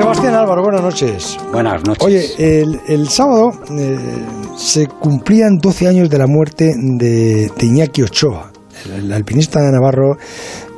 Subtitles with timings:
[0.00, 1.38] Sebastián Álvaro, buenas noches.
[1.52, 2.02] Buenas noches.
[2.02, 3.98] Oye, el, sábado eh,
[4.56, 8.50] se cumplían 12 años de la muerte de, Iñaki Ochoa,
[8.96, 10.16] el, alpinista de Navarro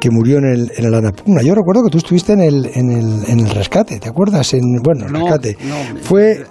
[0.03, 1.43] que murió en el, en el Anapurna.
[1.43, 4.53] Yo recuerdo que tú estuviste en el, en el, en el rescate, ¿te acuerdas?
[4.53, 5.57] En, bueno, el rescate.
[6.03, 6.45] fue,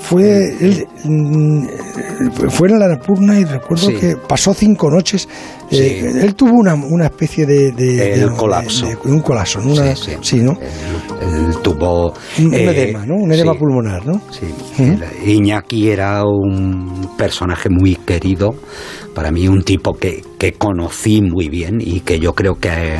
[0.00, 1.66] fue, él, mm,
[2.48, 5.28] fue en el Anapurna y recuerdo que pasó cinco noches.
[5.72, 8.86] Eh, él tuvo una, una especie de, de, colapso.
[9.06, 10.52] un colapso, Una, sí, ¿no?
[10.52, 12.14] Él, tuvo...
[12.38, 13.16] Un, eh, edema, ¿no?
[13.16, 14.20] Un edema pulmonar, ¿no?
[14.30, 14.46] Sí.
[15.24, 18.54] Iñaki era un personaje muy querido
[19.16, 22.98] para mí un tipo que, que conocí muy bien y que yo creo que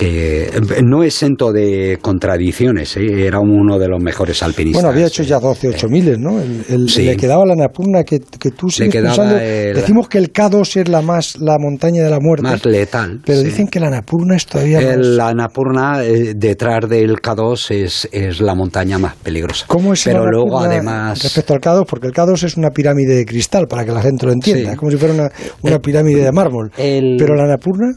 [0.00, 0.50] que
[0.82, 3.26] no exento de contradicciones, ¿eh?
[3.26, 4.82] era uno de los mejores alpinistas.
[4.82, 6.40] Bueno, había hecho ya 12, 8 miles, ¿no?
[6.40, 9.34] El, Le quedaba la Napurna que, que tú sigues pensando.
[9.34, 12.44] Decimos que el K2 es la más la montaña de la muerte.
[12.44, 13.20] Más letal.
[13.26, 14.96] Pero dicen que la Napurna es todavía más...
[14.96, 19.66] La Napurna, eh, detrás del K2, es, es la montaña más peligrosa.
[19.68, 21.22] ¿Cómo es Pero luego, además...
[21.22, 24.24] Respecto al K2, porque el K2 es una pirámide de cristal, para que la gente
[24.24, 24.72] lo entienda.
[24.72, 26.72] Es como si fuera una, una eh, pirámide de mármol.
[26.74, 27.92] Pero la Napurna...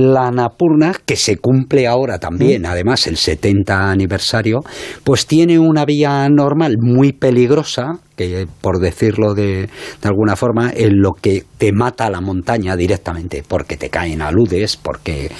[0.00, 4.64] la Napurna, que se cumple ahora también, además el 70 aniversario,
[5.04, 9.68] pues tiene una vía normal muy peligrosa, que por decirlo de,
[10.00, 14.76] de alguna forma, en lo que te mata la montaña directamente, porque te caen aludes,
[14.76, 15.30] porque,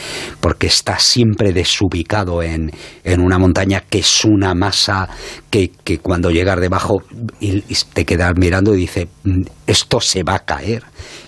[0.41, 2.71] porque estás siempre desubicado en,
[3.05, 5.09] en una montaña que es una masa
[5.51, 7.03] que, que cuando llegas debajo
[7.41, 10.83] y, te quedas mirando y dice, mm, esto se va a caer.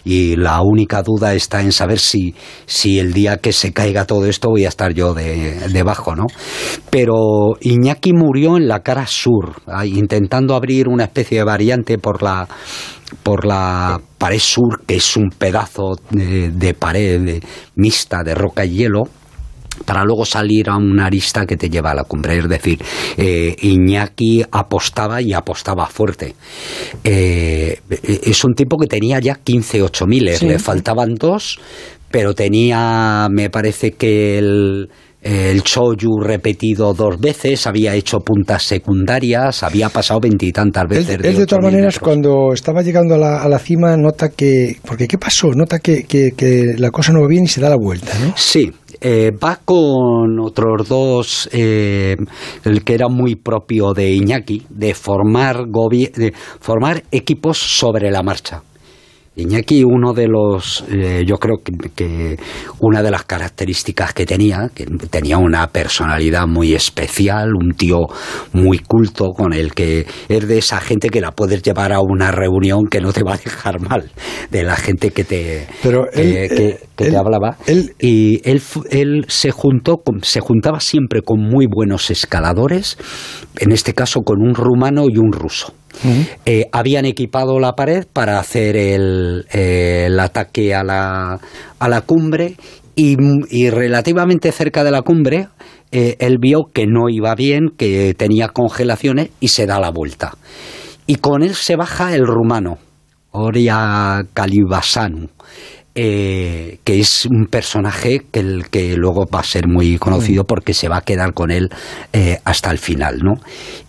[0.05, 2.35] Y la única duda está en saber si,
[2.67, 6.27] si el día que se caiga todo esto voy a estar yo de, debajo, ¿no?
[6.91, 12.49] Pero Iñaki murió en la cara sur, intentando abrir una especie de variante por la
[13.23, 17.43] por la pared sur, que es un pedazo de, pared
[17.77, 19.05] mixta de roca y hielo,
[19.85, 22.39] para luego salir a una arista que te lleva a la cumbre.
[22.39, 22.83] Es decir,
[23.17, 26.35] eh, Iñaki apostaba y apostaba fuerte.
[27.03, 31.59] Eh, es un tipo que tenía ya 15 8000, le faltaban dos,
[32.11, 34.89] pero tenía, me parece que el
[35.25, 41.19] el Choyu repetido dos veces, había hecho puntas secundarias, había pasado veintitantas veces.
[41.23, 44.77] Él, de, todas maneras, cuando estaba llegando a la, a la, cima, nota que.
[44.85, 45.49] Porque ¿qué pasó?
[45.55, 48.35] Nota que, que, la cosa no va bien y se da la vuelta, ¿no?
[48.37, 48.71] Sí,
[49.01, 52.17] eh, va con otros dos, eh,
[52.65, 58.63] el que era muy propio de Iñaki, de formar, de formar equipos sobre la marcha.
[59.37, 61.57] Iñaki, uno de los, eh, yo creo
[61.97, 62.37] que,
[62.79, 68.07] una de las características que tenía, que tenía una personalidad muy especial, un tío
[68.53, 72.31] muy culto con el que es de esa gente que la puedes llevar a una
[72.31, 74.09] reunión que no te va a dejar mal,
[74.53, 77.57] de la gente que te, Pero que, te hablaba.
[77.99, 82.99] y él, él se juntó, se juntaba siempre con muy buenos escaladores,
[83.59, 85.75] en este caso con un rumano y un ruso.
[86.45, 91.41] Eh, habían equipado la pared para hacer el, ataque a la,
[91.79, 92.57] a la cumbre
[92.97, 95.49] y, relativamente cerca de la cumbre
[95.93, 100.33] eh, él vio que no iba bien, que tenía congelaciones y se da la vuelta.
[101.07, 102.79] Y con él se baja el rumano,
[103.31, 105.29] Oria Calibasanu.
[105.97, 110.47] Eh, que es un personaje que, el, que luego va a ser muy conocido mm.
[110.47, 111.71] porque se va a quedar con él
[112.13, 113.35] eh, hasta el final, ¿no?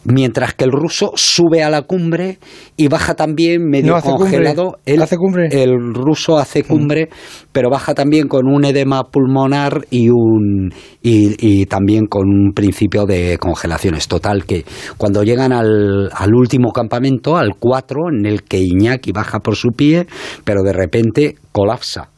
[0.06, 2.38] Mientras que el ruso sube a la cumbre
[2.78, 4.78] y baja también medio congelado.
[4.86, 5.48] El, ¿Hace cumbre?
[5.52, 6.68] El ruso hace mm.
[6.68, 7.10] cumbre,
[7.52, 10.72] pero baja también con un edema pulmonar y, un,
[11.02, 14.08] y, también con un principio de congelaciones.
[14.08, 14.64] Total, que
[14.98, 19.70] cuando llegan al, al último campamento, al 4, en el que Iñaki baja por su
[19.72, 20.06] pie,
[20.44, 22.10] pero de repente colapsa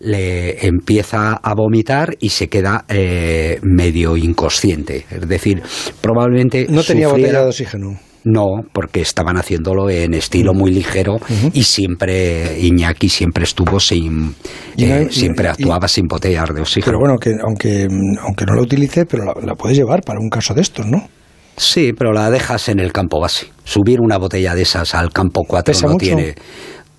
[0.00, 5.06] le empieza a vomitar y se queda eh, medio inconsciente.
[5.10, 5.62] Es decir,
[6.00, 6.66] probablemente.
[6.68, 7.98] No tenía botella de oxígeno.
[8.26, 11.20] No, porque estaban haciéndolo en estilo muy ligero
[11.52, 14.34] y siempre Iñaki siempre estuvo sin,
[14.76, 16.86] eh, siempre actuaba sin botellas de oxígeno.
[16.86, 17.86] Pero bueno, que aunque,
[18.20, 21.08] aunque no la utilice, pero la, puedes llevar para un caso de estos, ¿no?
[21.56, 23.46] Sí, pero la dejas en el campo base.
[23.62, 26.34] Subir una botella de esas al campo 4 no tiene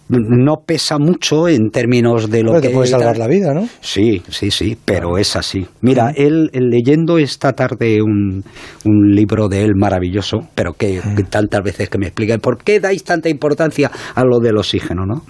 [0.10, 2.68] no pesa mucho en términos de lo que...
[2.68, 3.68] te puede salvar la vida, ¿no?
[3.82, 5.66] Sí, sí, sí, pero es así.
[5.82, 8.44] Mira, él, leyendo esta tarde un,
[8.86, 13.04] un, libro de él maravilloso, pero que, tantas veces que me explica por qué dais
[13.04, 15.24] tanta importancia a lo del oxígeno, ¿no?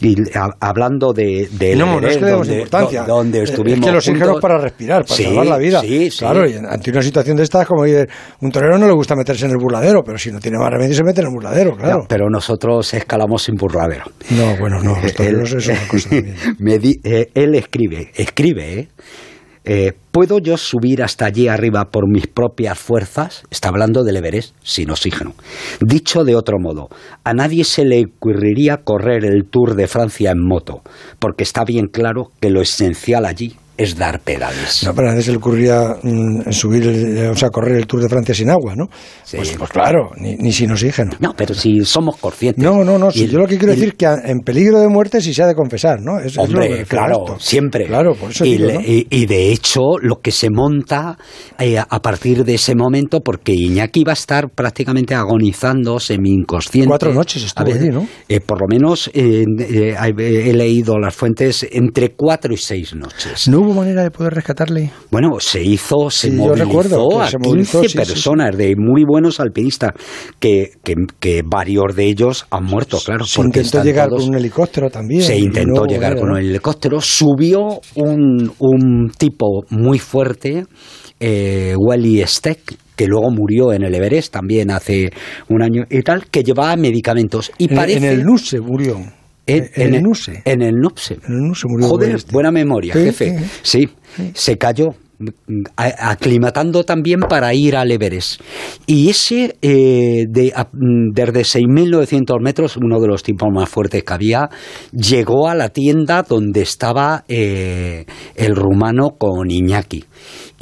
[0.00, 0.16] Y
[0.60, 3.02] hablando de, de no, no es que donde, importancia.
[3.04, 5.80] donde estuvimos es que el oxígeno para respirar, para salvar la vida.
[5.80, 9.46] Sí, claro, y ante una situación de estas, como un torero no le gusta meterse
[9.46, 12.04] en el burladero, pero si no tiene más remedio se mete en el burladero, claro.
[12.08, 14.04] pero nosotros escalamos sin burladero.
[14.28, 16.10] No, bueno, no, los toreros es cosa
[16.58, 18.88] Me eh, él escribe, escribe, ¿eh?
[19.64, 23.42] eh, ¿puedo yo subir hasta allí arriba por mis propias fuerzas?
[23.50, 25.34] Está hablando del Everest sin oxígeno.
[25.80, 26.88] Dicho de otro modo,
[27.24, 30.82] a nadie se le ocurriría correr el Tour de Francia en moto,
[31.18, 34.82] porque está bien claro que lo esencial allí es dar pedales.
[34.84, 38.02] No, pero a nadie se le ocurría mm, subir, el- o sea, correr el Tour
[38.02, 38.86] de Francia sin agua, ¿no?
[39.24, 39.36] Sí.
[39.36, 41.12] Pues, pues claro, ni, ni sin oxígeno.
[41.18, 42.62] No, pero si somos conscientes.
[42.62, 43.10] No, no, no.
[43.10, 45.46] si yo lo que quiero decir es que en peligro de muerte sí se ha
[45.46, 46.18] de confesar, ¿no?
[46.18, 47.36] Es- es lo que me Hombre, claro, esto.
[47.40, 47.86] siempre.
[47.86, 51.16] Claro, por eso y, digo, y- y de hecho, lo que se monta
[51.58, 56.88] eh, a partir de ese momento, porque Iñaki va a estar prácticamente agonizando, semi-inconsciente.
[56.88, 58.06] Cuatro noches estuvo ver, allí, ¿no?
[58.28, 63.48] eh, por lo menos eh, eh, he leído las fuentes entre cuatro y seis noches.
[63.48, 64.90] ¿No hubo manera de poder rescatarle?
[65.10, 69.04] Bueno, se hizo, se Sí, movilizó a se 15 movilizó, sí, sí, personas de muy
[69.04, 69.92] buenos alpinistas,
[70.38, 73.24] que, que, que varios de ellos han muerto, claro.
[73.24, 75.22] Se intentó llegar todos- con un helicóptero también.
[75.22, 80.64] se intentó no llegar manera, con el helicóptero, subió un, un tipo muy fuerte,
[81.20, 82.60] eh, Wally Steck,
[82.96, 85.10] que luego murió en el Everest también hace
[85.48, 87.50] un año y tal, que llevaba medicamentos.
[87.58, 88.98] Y En, parece, en el NUSE murió.
[89.56, 90.42] En, en el NUSE.
[90.44, 91.14] En el NUPSE.
[91.26, 93.38] En el NUSE murió Joder, buena memoria, Sí, jefe.
[93.62, 93.80] sí.
[93.80, 93.88] Sí,
[94.34, 94.94] se cayó
[95.76, 98.40] aclimatando también para ir al Everest.
[98.86, 104.12] Y ese, eh, de, a- desde 6.900 metros, uno de los tipos más fuertes que
[104.12, 104.48] había,
[104.92, 110.04] llegó a la tienda donde estaba eh, el rumano con Iñaki.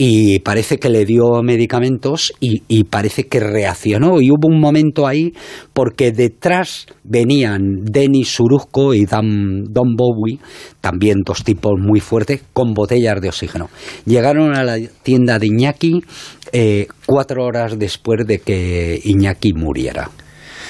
[0.01, 4.21] Y parece que le dio medicamentos y, parece que reaccionó.
[4.21, 5.33] Y hubo un momento ahí
[5.73, 10.39] porque detrás venían Denis Suruzco y Dan, Don Bowie,
[10.81, 13.71] también dos tipos muy fuertes, con botellas de oxígeno.
[14.07, 16.05] Llegaron a la tienda de Iñaki
[16.53, 20.09] eh, cuatro horas después de que Iñaki muriera.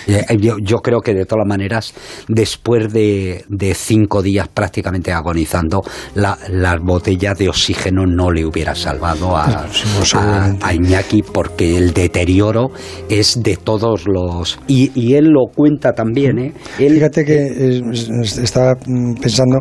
[0.08, 1.92] Eh, Yo, yo creo que de todas maneras,
[2.28, 5.82] después de, de cinco días prácticamente agonizando,
[6.14, 11.92] la- las botellas de oxígeno no le hubiera salvado a, Sí, a- Iñaki porque el
[11.92, 12.70] deterioro
[13.10, 14.58] es de todos los...
[14.66, 16.52] Y, y él lo cuenta también, ¿eh?
[16.78, 17.34] Él- Fíjate que
[17.78, 19.58] eh, es- estaba mm, pensando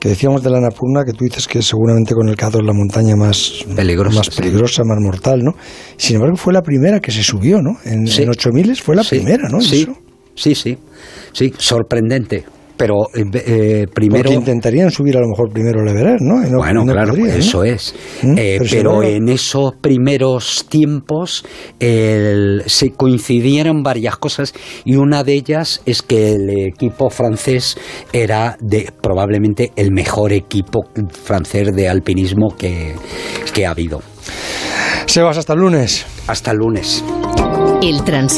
[0.00, 3.16] que decíamos de la Annapurna, que tú dices que seguramente con el K2 la montaña
[3.16, 4.40] más Peligrosa, más, sí.
[4.40, 5.52] peligrosa, más mortal, ¿no?
[5.96, 7.76] Sin embargo, fue la primera que se subió, ¿no?
[7.84, 8.22] En, Sí.
[8.22, 9.60] en 8000 fue la Sí, primera, ¿no?
[9.60, 9.96] Sí, Eso.
[10.34, 10.78] sí, sí,
[11.32, 12.44] sí, sorprendente.
[12.76, 14.24] Pero eh, eh, primero...
[14.24, 16.40] Porque intentarían subir a lo mejor primero el Everest, ¿no?
[16.42, 17.94] No- bueno, no claro, eso es.
[18.22, 18.34] ¿Mm?
[18.36, 21.44] Eh, Pero en esos primeros tiempos
[21.80, 24.52] el- se coincidieron varias cosas
[24.84, 27.76] y una de ellas es que el equipo francés
[28.12, 32.94] era de probablemente el mejor equipo francés de alpinismo que,
[33.54, 34.02] que ha habido.
[35.06, 36.04] Sebas, hasta el lunes.
[36.26, 37.04] Hasta el lunes.
[37.82, 38.32] El trans